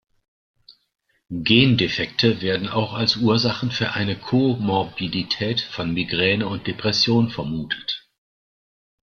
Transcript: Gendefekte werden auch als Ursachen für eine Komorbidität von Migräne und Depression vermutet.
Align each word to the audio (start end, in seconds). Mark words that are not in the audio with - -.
Gendefekte 1.43 2.41
werden 2.41 2.67
auch 2.67 2.93
als 2.95 3.17
Ursachen 3.17 3.69
für 3.69 3.91
eine 3.91 4.17
Komorbidität 4.17 5.61
von 5.61 5.93
Migräne 5.93 6.47
und 6.47 6.65
Depression 6.65 7.29
vermutet. 7.29 8.09